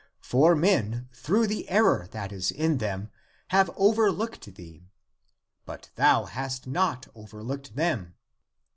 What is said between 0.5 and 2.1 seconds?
men, through the error